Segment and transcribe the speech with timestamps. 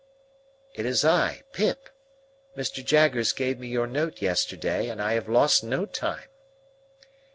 [0.73, 1.87] "It is I, Pip.
[2.57, 2.83] Mr.
[2.83, 6.27] Jaggers gave me your note yesterday, and I have lost no time."